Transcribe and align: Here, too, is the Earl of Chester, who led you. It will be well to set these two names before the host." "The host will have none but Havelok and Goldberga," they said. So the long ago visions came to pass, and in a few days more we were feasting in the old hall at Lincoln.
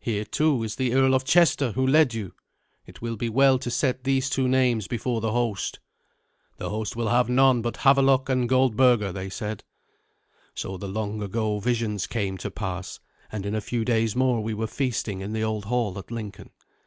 Here, 0.00 0.26
too, 0.26 0.62
is 0.64 0.76
the 0.76 0.92
Earl 0.92 1.14
of 1.14 1.24
Chester, 1.24 1.72
who 1.72 1.86
led 1.86 2.12
you. 2.12 2.34
It 2.84 3.00
will 3.00 3.16
be 3.16 3.30
well 3.30 3.58
to 3.58 3.70
set 3.70 4.04
these 4.04 4.28
two 4.28 4.46
names 4.46 4.86
before 4.86 5.22
the 5.22 5.32
host." 5.32 5.80
"The 6.58 6.68
host 6.68 6.94
will 6.94 7.08
have 7.08 7.30
none 7.30 7.62
but 7.62 7.78
Havelok 7.78 8.28
and 8.28 8.46
Goldberga," 8.50 9.14
they 9.14 9.30
said. 9.30 9.64
So 10.54 10.76
the 10.76 10.88
long 10.88 11.22
ago 11.22 11.58
visions 11.58 12.06
came 12.06 12.36
to 12.36 12.50
pass, 12.50 13.00
and 13.30 13.46
in 13.46 13.54
a 13.54 13.62
few 13.62 13.82
days 13.82 14.14
more 14.14 14.42
we 14.42 14.52
were 14.52 14.66
feasting 14.66 15.22
in 15.22 15.32
the 15.32 15.42
old 15.42 15.64
hall 15.64 15.98
at 15.98 16.10
Lincoln. 16.10 16.50